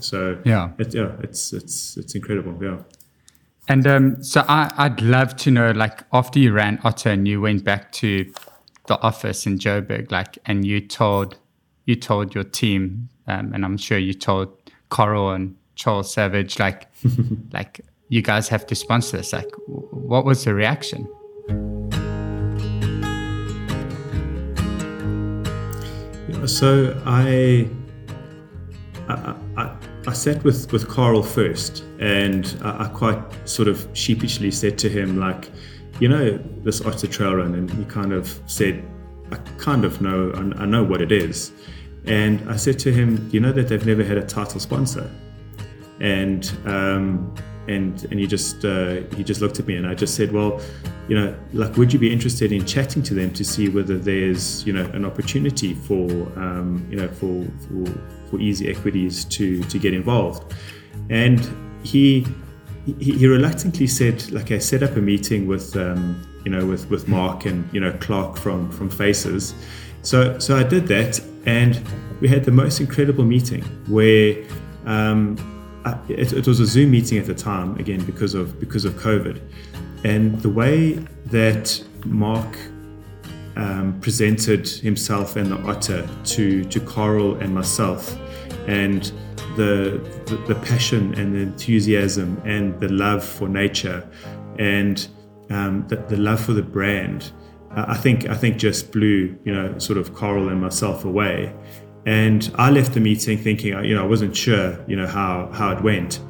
so 0.00 0.38
yeah, 0.44 0.70
it, 0.78 0.94
yeah, 0.94 1.12
it's 1.22 1.52
it's 1.52 1.96
it's 1.96 2.14
incredible. 2.14 2.56
Yeah. 2.62 2.78
And 3.68 3.86
um, 3.86 4.22
so 4.22 4.44
I, 4.46 4.72
I'd 4.76 5.00
love 5.00 5.36
to 5.36 5.50
know, 5.50 5.70
like, 5.70 6.04
after 6.12 6.38
you 6.38 6.52
ran 6.52 6.78
Otter 6.84 7.10
and 7.10 7.26
you 7.26 7.40
went 7.40 7.64
back 7.64 7.92
to 7.92 8.30
the 8.88 9.00
office 9.00 9.46
in 9.46 9.58
Joburg, 9.58 10.10
like, 10.10 10.38
and 10.44 10.66
you 10.66 10.80
told 10.80 11.38
you 11.86 11.96
told 11.96 12.34
your 12.34 12.44
team, 12.44 13.08
um, 13.26 13.52
and 13.54 13.64
I'm 13.64 13.76
sure 13.76 13.98
you 13.98 14.14
told 14.14 14.54
Coral 14.90 15.30
and 15.30 15.56
Charles 15.76 16.12
Savage, 16.12 16.58
like, 16.58 16.88
like 17.52 17.80
you 18.08 18.22
guys 18.22 18.48
have 18.48 18.66
to 18.66 18.74
sponsor 18.74 19.18
this. 19.18 19.32
Like, 19.32 19.50
what 19.66 20.24
was 20.24 20.44
the 20.44 20.54
reaction? 20.54 21.08
So 26.46 27.00
I, 27.06 27.66
I 29.08 29.14
I 29.14 29.34
sat 30.14 30.42
with, 30.42 30.72
with 30.72 30.88
Carl 30.88 31.22
first, 31.22 31.84
and 31.98 32.56
I, 32.62 32.84
I, 32.84 32.88
quite 32.88 33.22
sort 33.48 33.68
of 33.68 33.86
sheepishly 33.92 34.50
said 34.50 34.78
to 34.78 34.88
him, 34.88 35.18
like, 35.18 35.50
you 36.00 36.08
know, 36.08 36.38
this 36.62 36.80
Otter 36.84 37.06
Trail 37.06 37.36
Run, 37.36 37.54
and 37.54 37.70
he 37.70 37.84
kind 37.84 38.12
of 38.12 38.40
said, 38.46 38.82
I 39.30 39.36
kind 39.58 39.84
of 39.84 40.00
know, 40.00 40.32
I, 40.34 40.62
I 40.62 40.66
know 40.66 40.82
what 40.82 41.00
it 41.00 41.12
is. 41.12 41.52
And 42.06 42.48
I 42.50 42.56
said 42.56 42.78
to 42.80 42.92
him, 42.92 43.28
you 43.32 43.40
know 43.40 43.52
that 43.52 43.68
they've 43.68 43.86
never 43.86 44.04
had 44.04 44.18
a 44.18 44.24
title 44.24 44.60
sponsor, 44.60 45.10
and 46.00 46.50
um, 46.64 47.34
and 47.68 48.04
and 48.10 48.20
he 48.20 48.26
just 48.26 48.64
uh, 48.64 49.02
he 49.16 49.24
just 49.24 49.40
looked 49.40 49.58
at 49.58 49.66
me, 49.66 49.76
and 49.76 49.86
I 49.86 49.94
just 49.94 50.14
said, 50.14 50.32
well, 50.32 50.60
you 51.08 51.16
know, 51.18 51.36
like, 51.52 51.76
would 51.76 51.92
you 51.92 51.98
be 51.98 52.12
interested 52.12 52.50
in 52.50 52.64
chatting 52.64 53.02
to 53.02 53.14
them 53.14 53.30
to 53.34 53.44
see 53.44 53.68
whether 53.68 53.98
there's, 53.98 54.66
you 54.66 54.72
know, 54.72 54.86
an 54.92 55.04
opportunity 55.04 55.74
for, 55.74 56.10
um, 56.38 56.86
you 56.90 56.96
know, 56.96 57.08
for, 57.08 57.44
for, 57.68 57.84
for 58.30 58.40
easy 58.40 58.70
equities 58.70 59.24
to, 59.26 59.62
to 59.64 59.78
get 59.78 59.92
involved? 59.92 60.54
And 61.10 61.46
he, 61.82 62.26
he, 62.86 63.12
he 63.12 63.26
reluctantly 63.26 63.86
said, 63.86 64.30
like, 64.32 64.50
I 64.50 64.58
set 64.58 64.82
up 64.82 64.96
a 64.96 65.00
meeting 65.00 65.46
with, 65.46 65.76
um, 65.76 66.26
you 66.44 66.50
know, 66.50 66.64
with, 66.64 66.88
with 66.88 67.06
Mark 67.06 67.44
and, 67.44 67.68
you 67.70 67.80
know, 67.80 67.92
Clark 68.00 68.38
from, 68.38 68.70
from 68.70 68.88
Faces. 68.88 69.54
So, 70.00 70.38
so 70.38 70.56
I 70.56 70.62
did 70.62 70.86
that 70.88 71.20
and 71.44 71.86
we 72.20 72.28
had 72.28 72.44
the 72.44 72.52
most 72.52 72.80
incredible 72.80 73.24
meeting 73.24 73.62
where, 73.88 74.42
um, 74.86 75.36
it, 76.08 76.32
it 76.32 76.46
was 76.46 76.60
a 76.60 76.66
Zoom 76.66 76.90
meeting 76.90 77.18
at 77.18 77.26
the 77.26 77.34
time, 77.34 77.76
again, 77.78 78.04
because 78.04 78.34
of, 78.34 78.58
because 78.60 78.84
of 78.84 78.94
COVID. 78.94 79.40
And 80.04 80.40
the 80.40 80.50
way 80.50 80.94
that 81.26 81.82
Mark 82.04 82.58
um, 83.56 83.98
presented 84.00 84.68
himself 84.68 85.36
and 85.36 85.50
the 85.50 85.60
otter 85.62 86.08
to, 86.24 86.64
to 86.64 86.80
Coral 86.80 87.36
and 87.36 87.54
myself, 87.54 88.16
and 88.66 89.12
the, 89.56 90.00
the, 90.26 90.36
the 90.48 90.54
passion 90.54 91.14
and 91.14 91.34
the 91.34 91.40
enthusiasm 91.40 92.40
and 92.44 92.78
the 92.80 92.88
love 92.88 93.24
for 93.24 93.48
nature 93.48 94.08
and 94.58 95.08
um, 95.50 95.86
the, 95.88 95.96
the 95.96 96.16
love 96.16 96.40
for 96.40 96.52
the 96.52 96.62
brand, 96.62 97.32
uh, 97.72 97.84
I 97.88 97.96
think 97.96 98.28
I 98.28 98.34
think 98.34 98.56
just 98.56 98.92
blew 98.92 99.36
you 99.44 99.52
know 99.52 99.78
sort 99.78 99.98
of 99.98 100.14
Coral 100.14 100.48
and 100.48 100.60
myself 100.60 101.04
away. 101.04 101.52
And 102.06 102.50
I 102.56 102.70
left 102.70 102.92
the 102.94 103.00
meeting 103.00 103.38
thinking, 103.38 103.72
you 103.84 103.94
know, 103.94 104.04
I 104.04 104.06
wasn't 104.06 104.36
sure, 104.36 104.78
you 104.86 104.96
know, 104.96 105.06
how, 105.06 105.48
how 105.52 105.72
it 105.72 105.82
went. 105.82 106.20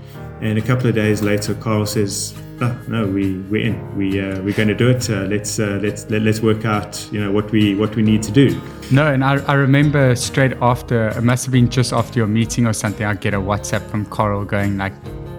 And 0.40 0.58
a 0.58 0.62
couple 0.62 0.86
of 0.86 0.94
days 0.94 1.22
later, 1.22 1.54
Carl 1.54 1.86
says, 1.86 2.34
oh, 2.60 2.80
no, 2.88 3.06
we 3.06 3.38
we're 3.50 3.66
in. 3.66 3.96
We 3.96 4.20
uh, 4.20 4.40
we're 4.42 4.54
going 4.54 4.68
to 4.68 4.74
do 4.74 4.90
it. 4.90 5.08
Uh, 5.08 5.22
let's 5.22 5.58
uh, 5.58 5.78
let's 5.82 6.08
let, 6.10 6.22
us 6.26 6.40
work 6.40 6.64
out 6.64 7.08
you 7.12 7.20
know 7.20 7.32
what 7.32 7.50
we 7.50 7.74
what 7.74 7.94
we 7.96 8.02
need 8.02 8.22
to 8.24 8.32
do. 8.32 8.60
No, 8.90 9.12
and 9.12 9.24
I, 9.24 9.36
I 9.44 9.54
remember 9.54 10.14
straight 10.16 10.52
after 10.60 11.08
it 11.08 11.22
must 11.22 11.44
have 11.46 11.52
been 11.52 11.68
just 11.68 11.92
after 11.92 12.18
your 12.18 12.26
meeting 12.26 12.66
or 12.66 12.72
something. 12.72 13.06
I 13.06 13.14
get 13.14 13.34
a 13.34 13.40
WhatsApp 13.40 13.88
from 13.90 14.06
Coral 14.06 14.44
going 14.44 14.78
like, 14.78 14.92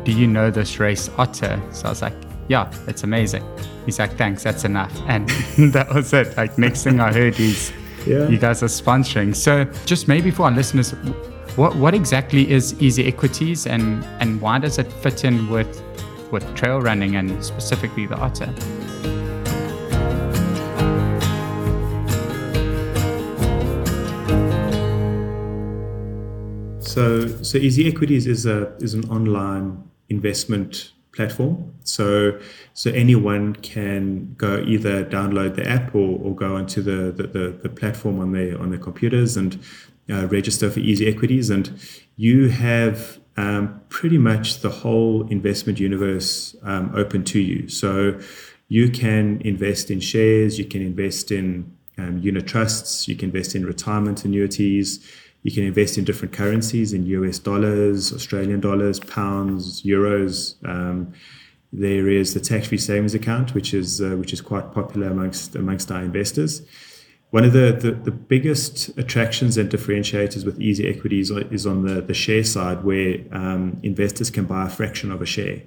"Do 0.03 0.11
you 0.11 0.27
know 0.27 0.51
this 0.51 0.79
race 0.79 1.09
Otter?" 1.17 1.61
So 1.71 1.87
I 1.87 1.89
was 1.89 2.01
like, 2.01 2.15
"Yeah, 2.47 2.71
it's 2.87 3.03
amazing." 3.03 3.43
He's 3.85 3.99
like, 3.99 4.17
"Thanks, 4.17 4.43
that's 4.43 4.63
enough," 4.63 4.93
and 5.07 5.29
that 5.73 5.93
was 5.93 6.13
it. 6.13 6.35
Like 6.37 6.57
next 6.57 6.83
thing 6.83 6.99
I 6.99 7.13
heard 7.13 7.39
is, 7.39 7.71
yeah. 8.05 8.27
you 8.27 8.37
guys 8.37 8.63
are 8.63 8.67
sponsoring. 8.67 9.35
So 9.35 9.65
just 9.85 10.07
maybe 10.07 10.31
for 10.31 10.43
our 10.43 10.51
listeners. 10.51 10.91
What, 11.55 11.75
what 11.77 11.93
exactly 11.93 12.51
is 12.51 12.79
Easy 12.81 13.07
Equities 13.07 13.65
and, 13.65 14.03
and 14.19 14.41
why 14.41 14.59
does 14.59 14.77
it 14.77 14.91
fit 14.91 15.23
in 15.23 15.49
with 15.49 15.81
with 16.31 16.55
trail 16.55 16.81
running 16.81 17.15
and 17.15 17.43
specifically 17.43 18.05
the 18.05 18.17
otter. 18.17 18.53
So, 26.81 27.27
so 27.43 27.57
Easy 27.57 27.87
Equities 27.87 28.25
is 28.27 28.45
a 28.45 28.75
is 28.77 28.93
an 28.93 29.09
online 29.09 29.83
investment 30.09 30.93
platform. 31.15 31.73
So, 31.83 32.39
so 32.73 32.91
anyone 32.91 33.55
can 33.55 34.33
go 34.35 34.63
either 34.65 35.05
download 35.05 35.55
the 35.55 35.67
app 35.67 35.95
or, 35.95 36.19
or 36.19 36.35
go 36.35 36.55
onto 36.55 36.81
the, 36.81 37.11
the, 37.11 37.27
the, 37.27 37.59
the 37.63 37.69
platform 37.69 38.19
on 38.19 38.33
their 38.33 38.59
on 38.61 38.69
their 38.69 38.79
computers 38.79 39.37
and 39.37 39.59
uh, 40.09 40.27
register 40.27 40.69
for 40.69 40.79
Easy 40.79 41.07
Equities, 41.07 41.49
and 41.49 41.71
you 42.15 42.49
have 42.49 43.19
um, 43.37 43.81
pretty 43.89 44.17
much 44.17 44.61
the 44.61 44.69
whole 44.69 45.27
investment 45.29 45.79
universe 45.79 46.55
um, 46.63 46.91
open 46.95 47.23
to 47.25 47.39
you. 47.39 47.67
So 47.67 48.19
you 48.67 48.89
can 48.89 49.41
invest 49.41 49.91
in 49.91 49.99
shares, 49.99 50.57
you 50.59 50.65
can 50.65 50.81
invest 50.81 51.31
in 51.31 51.75
um, 51.97 52.17
unit 52.19 52.45
trusts, 52.47 53.07
you 53.07 53.15
can 53.15 53.29
invest 53.29 53.55
in 53.55 53.65
retirement 53.65 54.25
annuities, 54.25 55.05
you 55.45 55.51
can 55.51 55.63
invest 55.63 55.95
in 55.99 56.03
different 56.03 56.33
currencies 56.33 56.91
in 56.91 57.05
US 57.05 57.37
dollars, 57.37 58.11
Australian 58.11 58.61
dollars, 58.61 58.99
pounds, 58.99 59.83
euros. 59.83 60.55
Um, 60.67 61.13
there 61.71 62.09
is 62.09 62.33
the 62.33 62.39
tax-free 62.39 62.79
savings 62.79 63.13
account, 63.13 63.53
which 63.53 63.71
is 63.71 64.01
uh, 64.01 64.15
which 64.21 64.33
is 64.33 64.41
quite 64.41 64.73
popular 64.73 65.07
amongst 65.07 65.55
amongst 65.55 65.91
our 65.91 66.01
investors. 66.01 66.63
One 67.29 67.43
of 67.43 67.53
the, 67.53 67.77
the, 67.79 67.91
the, 67.91 68.11
biggest 68.11 68.97
attractions 68.97 69.57
and 69.57 69.69
differentiators 69.69 70.45
with 70.45 70.59
easy 70.59 70.87
equities 70.87 71.29
is 71.31 71.67
on 71.67 71.85
the, 71.85 72.01
the 72.01 72.13
share 72.13 72.45
side, 72.45 72.83
where 72.83 73.17
um, 73.31 73.79
investors 73.83 74.29
can 74.31 74.45
buy 74.45 74.67
a 74.67 74.69
fraction 74.69 75.11
of 75.11 75.21
a 75.21 75.25
share. 75.25 75.61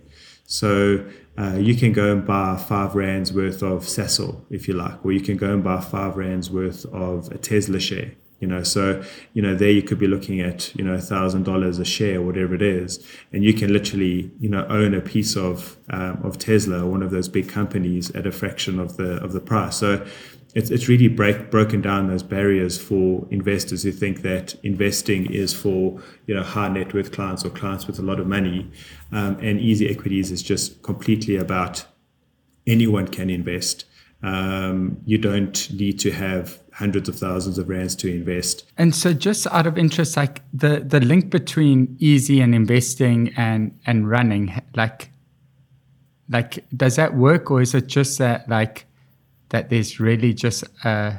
So 0.47 1.05
uh, 1.37 1.57
you 1.57 1.75
can 1.75 1.93
go 1.93 2.11
and 2.13 2.27
buy 2.27 2.57
five 2.57 2.95
rands 2.95 3.33
worth 3.33 3.63
of 3.63 3.83
Sasol, 3.83 4.41
if 4.51 4.67
you 4.67 4.75
like, 4.75 5.05
or 5.05 5.13
you 5.13 5.21
can 5.21 5.37
go 5.37 5.53
and 5.53 5.63
buy 5.63 5.81
five 5.81 6.17
rands 6.17 6.51
worth 6.51 6.87
of 6.87 7.31
a 7.31 7.39
Tesla 7.39 7.81
share. 7.81 8.13
You 8.41 8.47
know, 8.47 8.63
so 8.63 9.03
you 9.33 9.43
know 9.43 9.55
there 9.55 9.71
you 9.71 9.83
could 9.83 9.99
be 9.99 10.07
looking 10.07 10.41
at 10.41 10.75
you 10.77 10.85
know 10.85 10.95
a 10.95 11.01
thousand 11.01 11.43
dollars 11.43 11.79
a 11.79 11.85
share, 11.85 12.23
whatever 12.23 12.55
it 12.55 12.63
is, 12.63 13.05
and 13.33 13.43
you 13.43 13.53
can 13.53 13.73
literally 13.73 14.31
you 14.39 14.49
know 14.49 14.65
own 14.69 14.95
a 14.95 15.01
piece 15.01 15.37
of 15.37 15.77
um, 15.91 16.21
of 16.23 16.39
Tesla, 16.39 16.87
one 16.87 17.03
of 17.03 17.11
those 17.11 17.29
big 17.29 17.49
companies, 17.49 18.11
at 18.13 18.27
a 18.27 18.33
fraction 18.33 18.79
of 18.79 18.97
the 18.97 19.15
of 19.23 19.33
the 19.33 19.41
price. 19.41 19.77
So 19.77 20.07
it's, 20.55 20.71
it's 20.71 20.89
really 20.89 21.09
break, 21.09 21.51
broken 21.51 21.81
down 21.81 22.09
those 22.09 22.23
barriers 22.23 22.81
for 22.81 23.27
investors 23.31 23.83
who 23.83 23.93
think 23.93 24.23
that 24.23 24.55
investing 24.65 25.33
is 25.33 25.53
for 25.53 26.01
you 26.27 26.35
know 26.35 26.43
high 26.43 26.69
net 26.69 26.95
worth 26.95 27.13
clients 27.13 27.45
or 27.45 27.51
clients 27.51 27.87
with 27.87 27.99
a 27.99 28.03
lot 28.03 28.19
of 28.19 28.27
money, 28.27 28.71
um, 29.13 29.39
and 29.41 29.61
easy 29.61 29.89
equities 29.89 30.31
is 30.31 30.43
just 30.43 30.83
completely 30.83 31.37
about 31.37 31.85
anyone 32.67 33.09
can 33.09 33.31
invest. 33.31 33.85
Um, 34.23 34.99
you 35.05 35.19
don't 35.19 35.71
need 35.73 35.99
to 36.01 36.11
have 36.11 36.61
hundreds 36.79 37.09
of 37.09 37.19
thousands 37.19 37.59
of 37.59 37.69
rands 37.69 37.97
to 37.97 38.09
invest. 38.09 38.65
And 38.79 38.95
so, 38.95 39.13
just 39.13 39.47
out 39.49 39.67
of 39.67 39.77
interest, 39.77 40.17
like 40.17 40.43
the 40.53 40.81
the 40.81 41.01
link 41.01 41.31
between 41.31 41.97
easy 41.99 42.41
and 42.41 42.55
investing 42.55 43.35
and 43.37 43.77
and 43.85 44.09
running, 44.09 44.55
like, 44.77 45.11
like 46.31 46.65
does 46.77 46.97
that 46.97 47.15
work, 47.15 47.51
or 47.51 47.61
is 47.61 47.75
it 47.75 47.89
just 47.89 48.19
that 48.19 48.49
like 48.49 48.87
that 49.49 49.71
there's 49.71 49.99
really 49.99 50.33
just 50.33 50.65
uh, 50.85 51.13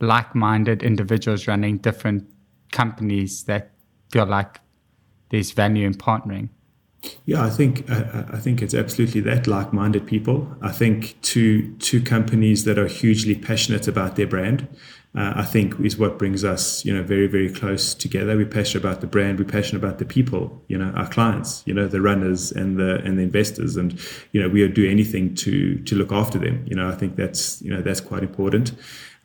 like-minded 0.00 0.82
individuals 0.82 1.46
running 1.46 1.78
different 1.78 2.28
companies 2.72 3.44
that 3.44 3.70
feel 4.10 4.26
like 4.26 4.60
there's 5.30 5.52
value 5.52 5.86
in 5.86 5.94
partnering? 5.94 6.50
Yeah, 7.24 7.44
I 7.44 7.50
think 7.50 7.88
I, 7.90 8.24
I 8.32 8.38
think 8.38 8.60
it's 8.60 8.74
absolutely 8.74 9.20
that 9.22 9.46
like-minded 9.46 10.06
people. 10.06 10.48
I 10.60 10.72
think 10.72 11.16
two 11.22 11.74
two 11.76 12.02
companies 12.02 12.64
that 12.64 12.78
are 12.78 12.88
hugely 12.88 13.36
passionate 13.36 13.86
about 13.86 14.16
their 14.16 14.26
brand. 14.26 14.66
Uh, 15.14 15.32
I 15.36 15.42
think 15.42 15.80
is 15.80 15.96
what 15.96 16.18
brings 16.18 16.44
us, 16.44 16.84
you 16.84 16.94
know, 16.94 17.02
very 17.02 17.26
very 17.26 17.50
close 17.50 17.94
together. 17.94 18.36
We're 18.36 18.46
passionate 18.46 18.84
about 18.84 19.00
the 19.00 19.06
brand. 19.06 19.38
We're 19.38 19.46
passionate 19.46 19.82
about 19.82 19.98
the 19.98 20.04
people. 20.04 20.62
You 20.68 20.78
know, 20.78 20.92
our 20.96 21.08
clients. 21.08 21.62
You 21.66 21.74
know, 21.74 21.88
the 21.88 22.00
runners 22.00 22.52
and 22.52 22.78
the 22.78 22.96
and 23.04 23.18
the 23.18 23.22
investors, 23.22 23.76
and 23.76 23.98
you 24.32 24.40
know, 24.40 24.48
we 24.48 24.62
would 24.62 24.74
do 24.74 24.88
anything 24.88 25.34
to 25.36 25.78
to 25.78 25.96
look 25.96 26.12
after 26.12 26.38
them. 26.38 26.64
You 26.66 26.76
know, 26.76 26.88
I 26.88 26.94
think 26.94 27.16
that's 27.16 27.62
you 27.62 27.70
know 27.70 27.80
that's 27.80 28.00
quite 28.00 28.22
important. 28.22 28.72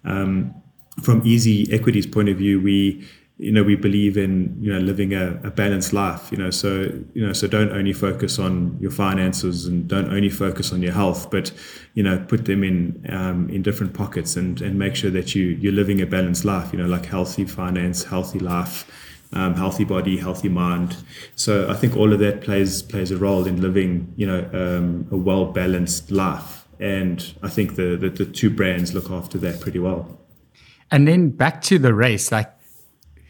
Um, 0.05 0.55
from 1.01 1.21
Easy 1.25 1.71
Equities 1.71 2.05
point 2.05 2.29
of 2.29 2.37
view, 2.37 2.61
we 2.61 3.05
you 3.43 3.51
know 3.51 3.63
we 3.63 3.75
believe 3.75 4.17
in 4.17 4.55
you 4.62 4.71
know 4.71 4.79
living 4.79 5.13
a, 5.13 5.39
a, 5.43 5.51
balanced 5.51 5.91
life 5.91 6.31
you 6.31 6.38
know 6.38 6.50
so 6.50 6.89
you 7.13 7.25
know 7.25 7.33
so 7.33 7.47
don't 7.47 7.71
only 7.71 7.93
focus 7.93 8.39
on 8.39 8.77
your 8.79 8.91
finances 8.91 9.65
and 9.65 9.88
don't 9.88 10.12
only 10.13 10.29
focus 10.29 10.71
on 10.71 10.81
your 10.81 10.93
health 10.93 11.29
but 11.29 11.51
you 11.93 12.03
know 12.03 12.17
put 12.27 12.45
them 12.45 12.63
in 12.63 13.05
um, 13.09 13.50
in 13.50 13.62
different 13.62 13.93
pockets 13.93 14.35
and 14.35 14.62
and 14.62 14.79
make 14.79 14.95
sure 14.95 15.12
that 15.12 15.35
you 15.35 15.43
you're 15.62 15.73
living 15.73 16.01
a 16.01 16.05
balanced 16.05 16.45
life 16.45 16.71
you 16.71 16.79
know 16.79 16.88
like 16.88 17.05
healthy 17.05 17.43
finance 17.43 18.03
healthy 18.03 18.39
life 18.39 18.89
um, 19.33 19.55
healthy 19.55 19.83
body 19.83 20.17
healthy 20.17 20.50
mind. 20.50 20.95
So 21.35 21.69
I 21.69 21.73
think 21.73 21.97
all 21.97 22.13
of 22.13 22.19
that 22.19 22.41
plays 22.41 22.83
plays 22.83 23.12
a 23.12 23.17
role 23.17 23.45
in 23.45 23.62
living 23.62 24.13
you 24.15 24.27
know 24.27 24.47
um, 24.53 25.07
a 25.12 25.17
well 25.17 25.45
balanced 25.45 26.12
life. 26.12 26.67
And 26.79 27.33
I 27.41 27.50
think 27.50 27.75
the, 27.75 27.95
the 27.95 28.09
the 28.09 28.25
two 28.25 28.50
brands 28.50 28.93
look 28.93 29.09
after 29.09 29.38
that 29.39 29.59
pretty 29.59 29.79
well. 29.79 30.19
And 30.91 31.07
then 31.07 31.29
back 31.29 31.63
to 31.63 31.79
the 31.79 31.93
race 31.93 32.31
like 32.31 32.53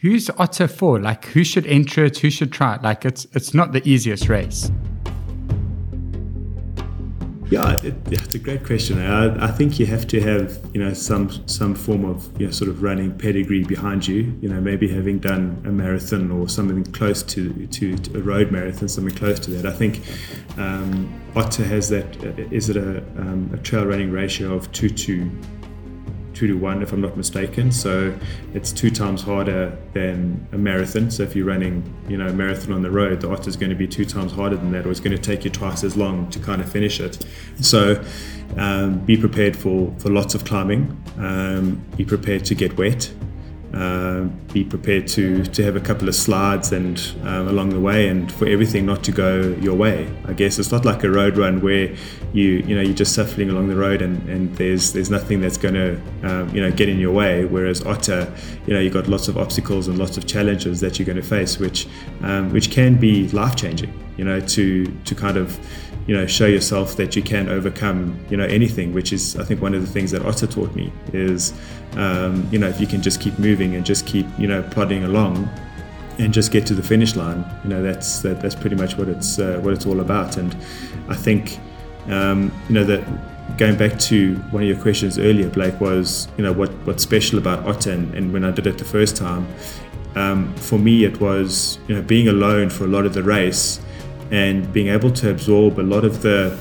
who's 0.04 0.30
Otter 0.38 0.68
for? 0.68 1.00
Like, 1.00 1.26
who 1.28 1.44
should 1.44 1.66
enter 1.66 2.06
it? 2.06 2.20
Who 2.20 2.30
should 2.30 2.52
try 2.52 2.76
it? 2.76 2.84
Like, 2.84 3.06
it's 3.06 3.26
it's 3.34 3.54
not 3.54 3.72
the 3.72 3.82
easiest 3.90 4.30
race. 4.30 4.70
Yeah, 7.50 7.80
it, 7.84 7.96
it's 8.08 8.34
a 8.36 8.40
great 8.40 8.66
question. 8.66 9.00
I, 9.00 9.46
I, 9.46 9.52
think 9.52 9.78
you 9.80 9.86
have 9.86 10.08
to 10.08 10.20
have 10.22 10.60
you 10.74 10.84
know 10.84 10.94
some 10.94 11.30
some 11.48 11.76
form 11.76 12.04
of 12.04 12.30
you 12.40 12.48
know 12.48 12.52
sort 12.52 12.70
of 12.70 12.82
running 12.82 13.18
pedigree 13.18 13.64
behind 13.64 14.08
you. 14.08 14.38
You 14.42 14.50
know, 14.50 14.60
maybe 14.60 14.88
having 14.88 15.20
done 15.20 15.62
a 15.66 15.70
marathon 15.70 16.32
or 16.32 16.50
something 16.50 16.84
close 16.92 17.24
to 17.24 17.68
to, 17.68 17.98
to 17.98 18.20
a 18.20 18.22
road 18.22 18.52
marathon, 18.52 18.90
something 18.90 19.16
close 19.16 19.40
to 19.42 19.52
that. 19.52 19.66
I 19.66 19.76
think 19.76 20.02
um, 20.58 21.14
Otter 21.36 21.64
has 21.64 21.90
that. 21.90 22.08
Is 22.52 22.70
it 22.70 22.78
a, 22.78 22.98
um, 23.18 23.52
a 23.54 23.58
trail 23.58 23.86
running 23.86 24.12
ratio 24.12 24.54
of 24.54 24.72
two 24.72 24.90
to 24.90 25.32
two 26.34 26.48
to 26.48 26.54
one, 26.54 26.82
if 26.82 26.92
I'm 26.92 27.02
not 27.02 27.16
mistaken. 27.16 27.72
So 27.72 28.18
it's 28.54 28.72
two 28.72 28.90
times 28.90 29.22
harder 29.22 29.78
than 29.94 30.48
a 30.52 30.58
marathon. 30.58 31.12
So 31.12 31.24
if 31.24 31.36
you're 31.36 31.46
running, 31.46 31.84
you 32.08 32.18
know, 32.18 32.28
a 32.28 32.34
marathon 32.34 32.74
on 32.74 32.82
the 32.82 32.92
road, 32.92 33.22
the 33.22 33.30
otter 33.30 33.50
is 33.50 33.56
going 33.56 33.70
to 33.70 33.76
be 33.76 33.88
two 33.88 34.06
times 34.06 34.32
harder 34.32 34.56
than 34.56 34.72
that, 34.72 34.86
or 34.86 34.92
it's 34.92 35.00
going 35.00 35.16
to 35.16 35.22
take 35.22 35.46
you 35.46 35.52
twice 35.52 35.84
as 35.84 35.96
long 35.96 36.30
to 36.32 36.40
kind 36.40 36.62
of 36.62 36.72
finish 36.72 37.00
it. 37.00 37.26
So 37.62 38.04
um, 38.58 39.00
be 39.00 39.18
prepared 39.18 39.56
for 39.56 39.94
for 39.98 40.10
lots 40.10 40.36
of 40.36 40.46
climbing. 40.46 41.02
Um, 41.18 41.84
be 41.98 42.06
prepared 42.06 42.46
to 42.46 42.56
get 42.56 42.78
wet. 42.78 43.12
Uh, 43.74 44.26
be 44.54 44.64
prepared 44.64 45.08
to 45.08 45.44
to 45.46 45.64
have 45.64 45.76
a 45.76 45.80
couple 45.80 46.08
of 46.08 46.14
slides 46.14 46.72
and 46.72 47.16
um, 47.24 47.48
along 47.48 47.70
the 47.70 47.80
way, 47.80 48.08
and 48.08 48.32
for 48.32 48.48
everything 48.48 48.86
not 48.86 49.04
to 49.04 49.12
go 49.12 49.56
your 49.62 49.76
way. 49.76 50.08
I 50.26 50.34
guess 50.34 50.60
it's 50.60 50.72
not 50.72 50.86
like 50.86 51.04
a 51.04 51.10
road 51.10 51.38
run 51.38 51.60
where 51.60 51.96
you 52.34 52.50
you 52.68 52.76
know 52.76 52.82
you're 52.82 52.94
just 52.94 53.16
suffering 53.16 53.50
along 53.50 53.70
the 53.70 53.76
road 53.76 54.04
and, 54.04 54.30
and 54.30 54.56
there's 54.58 54.94
there's 54.94 55.10
nothing 55.10 55.42
that's 55.42 55.58
going 55.58 55.74
to 55.74 56.00
um, 56.22 56.54
you 56.54 56.62
know 56.62 56.72
get 56.72 56.88
in 56.88 57.00
your 57.00 57.14
way. 57.14 57.46
Whereas 57.46 57.84
Otter, 57.84 58.32
you 58.68 58.76
know 58.76 58.80
you've 58.80 58.94
got 58.94 59.08
lots 59.08 59.28
of 59.28 59.40
obstacles 59.40 59.88
and 59.88 59.98
lots 59.98 60.18
of 60.18 60.28
challenges 60.28 60.80
that 60.82 61.00
you're 61.00 61.08
going 61.08 61.22
to 61.22 61.28
face, 61.28 61.58
which 61.58 61.88
um, 62.22 62.52
which 62.54 62.70
can 62.70 63.00
be 63.00 63.28
life 63.30 63.56
changing. 63.56 63.92
You 64.18 64.26
know 64.26 64.40
to 64.40 64.86
to 64.86 65.16
kind 65.16 65.36
of 65.38 65.60
you 66.08 66.16
know 66.16 66.26
show 66.26 66.46
yourself 66.46 66.96
that 66.98 67.16
you 67.16 67.22
can 67.22 67.48
overcome 67.48 68.20
you 68.30 68.38
know 68.38 68.46
anything 68.46 68.94
which 68.94 69.14
is 69.14 69.38
i 69.38 69.44
think 69.44 69.62
one 69.62 69.74
of 69.74 69.82
the 69.82 69.88
things 69.88 70.12
that 70.12 70.26
otter 70.26 70.48
taught 70.48 70.74
me 70.76 70.92
is 71.14 71.54
um, 71.96 72.48
you 72.52 72.60
know 72.60 72.68
if 72.68 72.82
you 72.82 72.88
can 72.88 73.02
just 73.02 73.22
keep 73.22 73.38
moving 73.40 73.76
and 73.76 73.86
just 73.86 74.06
keep 74.06 74.26
you 74.38 74.48
know 74.48 74.62
plodding 74.64 75.04
along 75.04 75.48
and 76.20 76.34
just 76.34 76.52
get 76.52 76.66
to 76.68 76.74
the 76.74 76.84
finish 76.84 77.16
line 77.16 77.46
you 77.64 77.70
know 77.70 77.82
that's 77.82 78.20
that, 78.20 78.42
that's 78.42 78.56
pretty 78.56 78.76
much 78.76 78.98
what 78.98 79.08
it's 79.08 79.40
uh, 79.40 79.60
what 79.62 79.74
it's 79.74 79.86
all 79.86 80.00
about. 80.00 80.38
And 80.38 80.56
i 81.10 81.16
think 81.16 81.60
um, 82.08 82.52
you 82.68 82.76
know 82.76 82.84
that 82.84 83.58
going 83.58 83.78
back 83.78 84.00
to 84.00 84.36
one 84.52 84.64
of 84.64 84.70
your 84.70 84.80
questions 84.82 85.18
earlier 85.18 85.50
blake 85.50 85.80
was 85.80 86.28
you 86.38 86.44
know 86.44 86.54
what 86.54 86.72
what's 86.86 87.04
special 87.04 87.38
about 87.38 87.66
otter 87.66 87.92
and, 87.92 88.14
and 88.16 88.34
when 88.34 88.44
i 88.44 88.52
did 88.52 88.66
it 88.66 88.78
the 88.78 88.86
first 88.86 89.18
time 89.18 89.46
um, 90.16 90.54
for 90.56 90.80
me 90.80 91.04
it 91.04 91.20
was 91.20 91.78
you 91.88 91.96
know 91.96 92.02
being 92.02 92.30
alone 92.30 92.70
for 92.70 92.86
a 92.86 92.88
lot 92.88 93.06
of 93.06 93.14
the 93.14 93.22
race 93.22 93.80
and 94.34 94.74
being 94.74 94.88
able 94.88 95.12
to 95.12 95.30
absorb 95.30 95.80
a 95.80 95.88
lot 95.94 96.04
of 96.04 96.22
the 96.24 96.58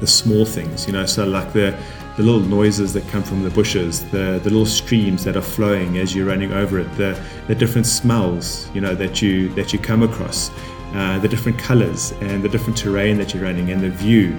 the 0.00 0.06
small 0.06 0.44
things, 0.44 0.86
you 0.86 0.92
know, 0.92 1.06
so 1.06 1.24
like 1.24 1.52
the 1.52 1.76
the 2.16 2.24
little 2.24 2.40
noises 2.40 2.92
that 2.92 3.06
come 3.08 3.22
from 3.22 3.44
the 3.44 3.50
bushes, 3.50 4.00
the, 4.10 4.40
the 4.42 4.50
little 4.50 4.66
streams 4.66 5.22
that 5.22 5.36
are 5.36 5.48
flowing 5.56 5.98
as 5.98 6.16
you're 6.16 6.26
running 6.26 6.52
over 6.52 6.80
it, 6.80 6.92
the, 6.96 7.16
the 7.46 7.54
different 7.54 7.86
smells, 7.86 8.68
you 8.74 8.80
know, 8.80 8.92
that 8.92 9.22
you 9.22 9.48
that 9.50 9.72
you 9.72 9.78
come 9.78 10.02
across, 10.02 10.50
uh, 10.94 11.20
the 11.20 11.28
different 11.28 11.56
colors 11.56 12.12
and 12.20 12.42
the 12.42 12.48
different 12.48 12.76
terrain 12.76 13.16
that 13.18 13.32
you're 13.32 13.44
running 13.44 13.70
and 13.70 13.80
the 13.80 13.90
view. 13.90 14.36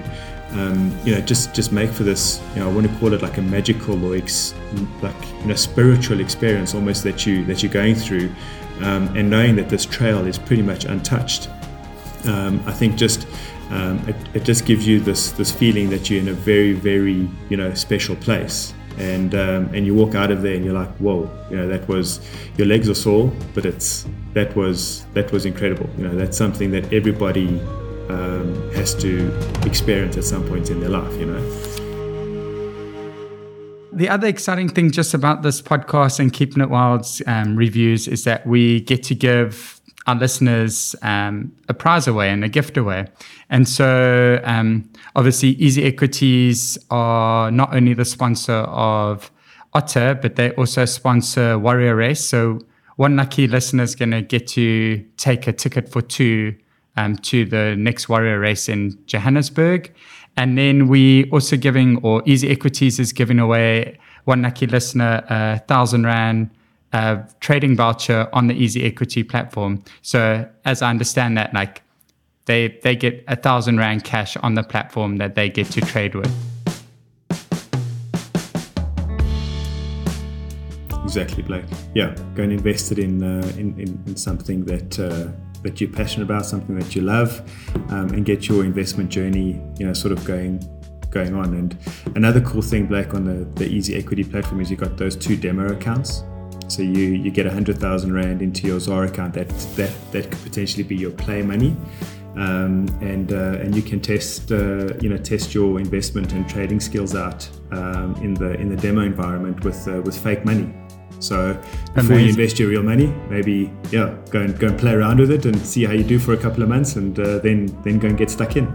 Um, 0.50 0.94
you 1.04 1.14
know, 1.14 1.22
just 1.22 1.54
just 1.54 1.72
make 1.72 1.90
for 1.90 2.02
this. 2.02 2.42
You 2.54 2.60
know, 2.60 2.70
I 2.70 2.72
want 2.72 2.86
to 2.90 2.94
call 2.98 3.14
it 3.14 3.22
like 3.22 3.38
a 3.38 3.42
magical 3.42 4.04
or 4.04 4.14
ex, 4.14 4.54
like 5.00 5.16
you 5.40 5.46
know 5.46 5.54
spiritual 5.54 6.20
experience 6.20 6.74
almost 6.74 7.02
that 7.04 7.24
you 7.24 7.44
that 7.46 7.62
you're 7.62 7.72
going 7.72 7.94
through, 7.94 8.30
um, 8.82 9.16
and 9.16 9.30
knowing 9.30 9.56
that 9.56 9.70
this 9.70 9.86
trail 9.86 10.26
is 10.26 10.38
pretty 10.38 10.62
much 10.62 10.84
untouched 10.84 11.48
um, 12.26 12.62
I 12.66 12.72
think 12.72 12.96
just 12.96 13.26
um, 13.70 13.98
it, 14.08 14.16
it, 14.34 14.44
just 14.44 14.66
gives 14.66 14.86
you 14.86 15.00
this 15.00 15.32
this 15.32 15.52
feeling 15.52 15.90
that 15.90 16.10
you're 16.10 16.20
in 16.20 16.28
a 16.28 16.32
very 16.32 16.72
very 16.72 17.28
you 17.48 17.56
know 17.56 17.72
special 17.74 18.16
place. 18.16 18.74
And 18.98 19.34
um, 19.34 19.72
and 19.72 19.86
you 19.86 19.94
walk 19.94 20.14
out 20.14 20.30
of 20.30 20.42
there 20.42 20.54
and 20.54 20.64
you're 20.64 20.74
like 20.74 20.90
whoa 20.96 21.30
you 21.48 21.56
know 21.56 21.66
that 21.68 21.88
was 21.88 22.20
your 22.58 22.66
legs 22.66 22.88
are 22.88 22.94
sore 22.94 23.32
but 23.54 23.64
it's 23.64 24.06
that 24.34 24.54
was 24.56 25.06
that 25.14 25.32
was 25.32 25.46
incredible. 25.46 25.88
You 25.96 26.08
know 26.08 26.16
that's 26.16 26.36
something 26.36 26.70
that 26.72 26.92
everybody 26.92 27.60
um, 28.10 28.70
has 28.72 28.94
to 28.96 29.32
experience 29.64 30.16
at 30.16 30.24
some 30.24 30.46
point 30.48 30.70
in 30.70 30.80
their 30.80 30.90
life 30.90 31.12
you 31.18 31.26
know? 31.26 31.80
The 33.92 34.08
other 34.08 34.28
exciting 34.28 34.68
thing 34.68 34.92
just 34.92 35.14
about 35.14 35.42
this 35.42 35.60
podcast 35.60 36.20
and 36.20 36.32
keeping 36.32 36.62
it 36.62 36.70
wild's 36.70 37.20
um, 37.26 37.56
reviews 37.56 38.08
is 38.08 38.24
that 38.24 38.46
we 38.46 38.80
get 38.80 39.02
to 39.04 39.14
give 39.14 39.79
our 40.06 40.14
listeners 40.14 40.94
um, 41.02 41.52
a 41.68 41.74
prize 41.74 42.06
away 42.06 42.30
and 42.30 42.44
a 42.44 42.48
gift 42.48 42.76
away. 42.76 43.06
And 43.48 43.68
so, 43.68 44.40
um, 44.44 44.90
obviously, 45.14 45.50
Easy 45.50 45.84
Equities 45.84 46.78
are 46.90 47.50
not 47.50 47.74
only 47.74 47.94
the 47.94 48.04
sponsor 48.04 48.52
of 48.52 49.30
Otter, 49.72 50.18
but 50.20 50.36
they 50.36 50.50
also 50.52 50.84
sponsor 50.84 51.58
Warrior 51.58 51.96
Race. 51.96 52.24
So, 52.24 52.60
one 52.96 53.16
lucky 53.16 53.46
listener 53.46 53.82
is 53.82 53.94
going 53.94 54.10
to 54.10 54.22
get 54.22 54.46
to 54.48 55.04
take 55.16 55.46
a 55.46 55.52
ticket 55.52 55.88
for 55.88 56.02
two 56.02 56.54
um, 56.96 57.16
to 57.16 57.44
the 57.44 57.74
next 57.76 58.08
Warrior 58.08 58.38
Race 58.38 58.68
in 58.68 58.98
Johannesburg. 59.06 59.92
And 60.36 60.56
then 60.56 60.88
we 60.88 61.30
also 61.30 61.56
giving, 61.56 61.98
or 62.02 62.22
Easy 62.26 62.50
Equities 62.50 62.98
is 62.98 63.12
giving 63.12 63.38
away 63.38 63.98
one 64.24 64.42
lucky 64.42 64.66
listener 64.66 65.24
a 65.28 65.58
thousand 65.60 66.04
rand 66.04 66.50
trading 67.40 67.76
voucher 67.76 68.28
on 68.32 68.48
the 68.48 68.54
Easy 68.54 68.84
Equity 68.84 69.22
platform. 69.22 69.82
So 70.02 70.48
as 70.64 70.82
I 70.82 70.90
understand 70.90 71.36
that, 71.36 71.54
like 71.54 71.82
they 72.46 72.78
they 72.82 72.96
get 72.96 73.24
a 73.28 73.36
thousand 73.36 73.78
rand 73.78 74.04
cash 74.04 74.36
on 74.38 74.54
the 74.54 74.62
platform 74.62 75.16
that 75.18 75.34
they 75.34 75.48
get 75.48 75.66
to 75.68 75.80
trade 75.80 76.14
with. 76.14 76.32
Exactly, 81.04 81.42
Blake. 81.42 81.64
Yeah, 81.94 82.14
go 82.34 82.44
and 82.44 82.52
invest 82.52 82.92
it 82.92 82.98
in 82.98 83.22
uh, 83.22 83.46
in, 83.56 83.78
in, 83.80 84.02
in, 84.06 84.16
something 84.16 84.64
that 84.66 84.98
uh, 84.98 85.28
that 85.62 85.80
you're 85.80 85.90
passionate 85.90 86.24
about, 86.24 86.46
something 86.46 86.78
that 86.78 86.94
you 86.94 87.02
love, 87.02 87.40
um, 87.90 88.10
and 88.10 88.24
get 88.24 88.48
your 88.48 88.64
investment 88.64 89.10
journey, 89.10 89.60
you 89.78 89.86
know, 89.86 89.92
sort 89.92 90.12
of 90.12 90.24
going 90.24 90.60
going 91.10 91.34
on. 91.34 91.54
And 91.54 91.76
another 92.14 92.40
cool 92.40 92.62
thing, 92.62 92.86
Blake, 92.86 93.14
on 93.14 93.24
the, 93.24 93.44
the 93.58 93.68
Easy 93.68 93.96
Equity 93.96 94.24
platform 94.24 94.60
is 94.60 94.70
you've 94.70 94.80
got 94.80 94.96
those 94.96 95.16
two 95.16 95.36
demo 95.36 95.72
accounts. 95.72 96.22
So 96.70 96.82
you 96.82 97.04
you 97.24 97.30
get 97.30 97.46
a 97.46 97.50
hundred 97.50 97.78
thousand 97.78 98.12
rand 98.12 98.42
into 98.42 98.66
your 98.66 98.80
ZAR 98.80 99.04
account. 99.04 99.34
That 99.34 99.48
that 99.76 99.92
that 100.12 100.30
could 100.30 100.42
potentially 100.42 100.84
be 100.84 100.96
your 100.96 101.10
play 101.10 101.42
money. 101.42 101.76
Um, 102.36 102.86
and 103.00 103.32
uh, 103.32 103.58
and 103.60 103.74
you 103.74 103.82
can 103.82 104.00
test 104.00 104.52
uh, 104.52 104.94
you 105.00 105.08
know 105.08 105.18
test 105.18 105.52
your 105.52 105.80
investment 105.80 106.32
and 106.32 106.48
trading 106.48 106.78
skills 106.78 107.16
out 107.16 107.48
um, 107.72 108.14
in 108.22 108.34
the 108.34 108.54
in 108.54 108.68
the 108.68 108.76
demo 108.76 109.00
environment 109.02 109.64
with 109.64 109.86
uh, 109.88 110.00
with 110.02 110.16
fake 110.16 110.44
money. 110.44 110.72
So 111.18 111.54
before 111.94 112.16
Amazing. 112.16 112.20
you 112.20 112.28
invest 112.30 112.58
your 112.58 112.68
real 112.68 112.82
money, 112.82 113.08
maybe 113.28 113.70
yeah, 113.90 114.16
go 114.30 114.40
and 114.40 114.58
go 114.58 114.68
and 114.68 114.78
play 114.78 114.92
around 114.92 115.18
with 115.18 115.30
it 115.30 115.44
and 115.44 115.56
see 115.66 115.84
how 115.84 115.92
you 115.92 116.04
do 116.04 116.18
for 116.18 116.32
a 116.32 116.36
couple 116.36 116.62
of 116.62 116.68
months, 116.68 116.96
and 116.96 117.18
uh, 117.18 117.40
then 117.40 117.66
then 117.82 117.98
go 117.98 118.08
and 118.08 118.16
get 118.16 118.30
stuck 118.30 118.56
in. 118.56 118.72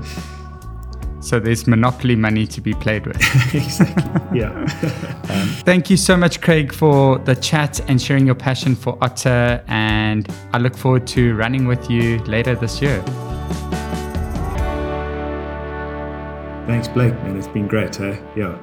So 1.26 1.40
there's 1.40 1.66
monopoly 1.66 2.16
money 2.16 2.46
to 2.46 2.62
be 2.62 2.76
played 2.76 3.08
with. 3.08 3.16
exactly. 3.56 4.40
Yeah. 4.40 4.52
um, 5.30 5.48
thank 5.66 5.90
you 5.90 5.98
so 5.98 6.16
much, 6.16 6.40
Craig, 6.40 6.72
for 6.72 7.18
the 7.18 7.36
chat 7.36 7.80
and 7.90 8.00
sharing 8.00 8.28
your 8.28 8.36
passion 8.36 8.76
for 8.76 8.96
Otter. 9.02 9.64
And 9.68 10.32
I 10.54 10.60
look 10.60 10.78
forward 10.78 11.08
to 11.08 11.36
running 11.36 11.66
with 11.66 11.90
you 11.90 12.20
later 12.26 12.54
this 12.54 12.80
year. 12.80 13.02
Thanks, 16.68 16.88
Blake, 16.90 17.16
man. 17.24 17.38
It's 17.38 17.48
been 17.48 17.68
great. 17.68 17.96
Hey? 17.96 18.22
Yeah. 18.36 18.60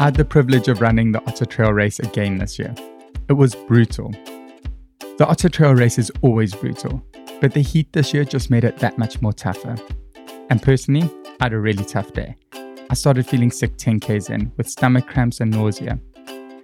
I 0.00 0.06
had 0.06 0.16
the 0.16 0.24
privilege 0.24 0.66
of 0.66 0.80
running 0.80 1.12
the 1.12 1.24
Otter 1.28 1.46
Trail 1.46 1.72
race 1.72 2.00
again 2.00 2.38
this 2.38 2.58
year. 2.58 2.74
It 3.28 3.34
was 3.34 3.54
brutal. 3.54 4.10
The 5.18 5.24
Otter 5.24 5.48
Trail 5.48 5.76
race 5.76 5.98
is 5.98 6.10
always 6.20 6.52
brutal, 6.52 7.00
but 7.40 7.52
the 7.52 7.62
heat 7.62 7.92
this 7.92 8.14
year 8.14 8.24
just 8.24 8.50
made 8.50 8.64
it 8.64 8.78
that 8.78 8.98
much 8.98 9.20
more 9.20 9.32
tougher. 9.32 9.76
And 10.50 10.62
personally, 10.62 11.10
I 11.40 11.44
had 11.44 11.52
a 11.52 11.58
really 11.58 11.84
tough 11.84 12.12
day. 12.12 12.36
I 12.90 12.94
started 12.94 13.26
feeling 13.26 13.50
sick 13.50 13.76
10Ks 13.76 14.30
in 14.30 14.52
with 14.56 14.68
stomach 14.68 15.06
cramps 15.06 15.40
and 15.40 15.50
nausea. 15.50 15.98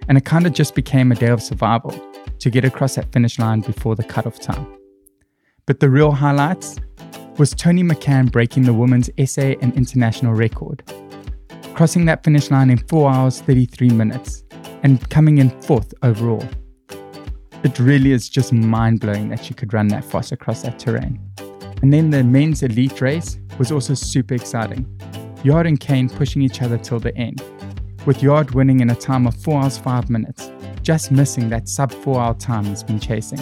And 0.07 0.17
it 0.17 0.25
kind 0.25 0.45
of 0.45 0.53
just 0.53 0.75
became 0.75 1.11
a 1.11 1.15
day 1.15 1.27
of 1.27 1.41
survival 1.41 1.93
to 2.39 2.49
get 2.49 2.65
across 2.65 2.95
that 2.95 3.11
finish 3.11 3.37
line 3.37 3.61
before 3.61 3.95
the 3.95 4.03
cutoff 4.03 4.39
time. 4.39 4.67
But 5.65 5.79
the 5.79 5.89
real 5.89 6.11
highlights 6.11 6.77
was 7.37 7.53
Toni 7.53 7.83
McCann 7.83 8.31
breaking 8.31 8.63
the 8.63 8.73
women's 8.73 9.09
SA 9.25 9.53
and 9.61 9.73
international 9.75 10.33
record, 10.33 10.83
crossing 11.73 12.05
that 12.05 12.23
finish 12.23 12.51
line 12.51 12.69
in 12.69 12.77
4 12.77 13.11
hours 13.11 13.41
33 13.41 13.89
minutes 13.89 14.43
and 14.83 15.07
coming 15.09 15.37
in 15.37 15.49
fourth 15.61 15.93
overall. 16.03 16.47
It 17.63 17.77
really 17.77 18.11
is 18.11 18.27
just 18.27 18.51
mind 18.51 19.01
blowing 19.01 19.29
that 19.29 19.45
she 19.45 19.53
could 19.53 19.71
run 19.71 19.87
that 19.89 20.03
fast 20.03 20.31
across 20.31 20.63
that 20.63 20.79
terrain. 20.79 21.19
And 21.83 21.93
then 21.93 22.09
the 22.09 22.23
men's 22.23 22.63
elite 22.63 23.01
race 23.01 23.37
was 23.59 23.71
also 23.71 23.93
super 23.93 24.33
exciting. 24.33 24.85
Yard 25.43 25.67
and 25.67 25.79
Kane 25.79 26.09
pushing 26.09 26.41
each 26.41 26.63
other 26.63 26.79
till 26.79 26.99
the 26.99 27.15
end, 27.15 27.43
with 28.07 28.23
Yard 28.23 28.51
winning 28.51 28.79
in 28.79 28.89
a 28.89 28.95
time 28.95 29.27
of 29.27 29.35
4 29.35 29.61
hours 29.61 29.77
5 29.77 30.09
minutes, 30.09 30.51
just 30.81 31.11
missing 31.11 31.49
that 31.49 31.69
sub 31.69 31.91
4 31.91 32.19
hour 32.19 32.33
time 32.33 32.65
he's 32.65 32.81
been 32.81 32.99
chasing. 32.99 33.39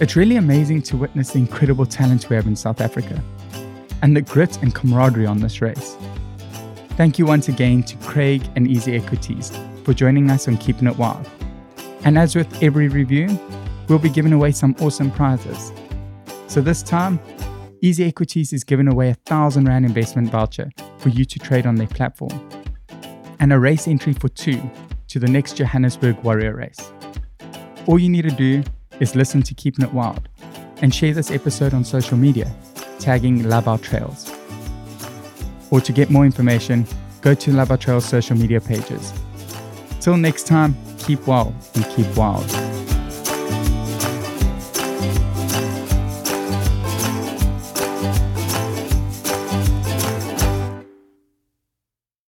It's 0.00 0.16
really 0.16 0.36
amazing 0.36 0.82
to 0.82 0.96
witness 0.96 1.30
the 1.30 1.38
incredible 1.38 1.86
talent 1.86 2.28
we 2.30 2.34
have 2.34 2.48
in 2.48 2.56
South 2.56 2.80
Africa 2.80 3.22
and 4.02 4.16
the 4.16 4.22
grit 4.22 4.60
and 4.60 4.74
camaraderie 4.74 5.26
on 5.26 5.38
this 5.38 5.60
race. 5.60 5.96
Thank 6.96 7.16
you 7.16 7.26
once 7.26 7.48
again 7.48 7.84
to 7.84 7.96
Craig 7.98 8.42
and 8.56 8.66
Easy 8.66 8.96
Equities 8.96 9.52
for 9.84 9.94
joining 9.94 10.30
us 10.30 10.48
on 10.48 10.56
Keeping 10.56 10.88
It 10.88 10.96
Wild. 10.96 11.30
And 12.04 12.18
as 12.18 12.34
with 12.34 12.62
every 12.62 12.88
review, 12.88 13.38
we'll 13.88 13.98
be 13.98 14.08
giving 14.08 14.32
away 14.32 14.52
some 14.52 14.74
awesome 14.80 15.10
prizes. 15.10 15.72
So 16.46 16.60
this 16.60 16.82
time, 16.82 17.20
Easy 17.82 18.04
Equities 18.04 18.52
is 18.52 18.64
giving 18.64 18.88
away 18.88 19.10
a 19.10 19.14
thousand 19.14 19.66
Rand 19.66 19.84
investment 19.86 20.30
voucher 20.30 20.70
for 20.98 21.08
you 21.08 21.24
to 21.24 21.38
trade 21.38 21.66
on 21.66 21.76
their 21.76 21.86
platform 21.86 22.48
and 23.38 23.52
a 23.52 23.58
race 23.58 23.88
entry 23.88 24.12
for 24.12 24.28
two 24.28 24.60
to 25.08 25.18
the 25.18 25.26
next 25.26 25.56
Johannesburg 25.56 26.22
Warrior 26.22 26.54
Race. 26.54 26.92
All 27.86 27.98
you 27.98 28.08
need 28.08 28.22
to 28.22 28.30
do 28.30 28.62
is 29.00 29.16
listen 29.16 29.42
to 29.42 29.54
Keeping 29.54 29.84
It 29.84 29.92
Wild 29.92 30.28
and 30.82 30.94
share 30.94 31.14
this 31.14 31.30
episode 31.30 31.74
on 31.74 31.84
social 31.84 32.16
media, 32.16 32.52
tagging 32.98 33.48
Love 33.48 33.66
Our 33.66 33.78
Trails. 33.78 34.30
Or 35.70 35.80
to 35.80 35.92
get 35.92 36.10
more 36.10 36.24
information, 36.24 36.86
go 37.22 37.34
to 37.34 37.52
Love 37.52 37.70
Our 37.70 37.76
Trails 37.76 38.04
social 38.04 38.36
media 38.36 38.60
pages. 38.60 39.12
Till 40.00 40.16
next 40.16 40.46
time, 40.46 40.76
keep 41.00 41.26
well 41.26 41.54
and 41.74 41.84
keep 41.90 42.16
wild. 42.16 42.69